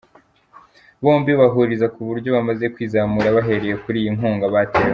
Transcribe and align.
Bombi 1.03 1.31
bahuriza 1.41 1.87
ku 1.95 2.01
buryo 2.07 2.29
bamaze 2.37 2.65
kwizamura 2.73 3.35
bahereye 3.37 3.75
kuri 3.83 3.97
iyi 4.01 4.09
nkunga 4.15 4.45
batewe. 4.55 4.89